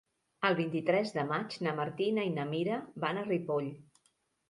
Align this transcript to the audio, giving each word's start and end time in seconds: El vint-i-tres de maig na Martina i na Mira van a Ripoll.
El 0.47 0.55
vint-i-tres 0.59 1.13
de 1.17 1.27
maig 1.33 1.59
na 1.69 1.75
Martina 1.83 2.27
i 2.33 2.35
na 2.41 2.49
Mira 2.57 2.83
van 3.07 3.25
a 3.27 3.31
Ripoll. 3.33 3.73